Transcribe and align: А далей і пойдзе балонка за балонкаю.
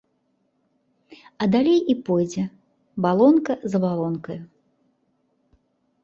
А 1.45 1.47
далей 1.55 1.79
і 1.93 1.95
пойдзе 2.07 2.45
балонка 3.07 3.53
за 3.73 3.77
балонкаю. 3.83 4.39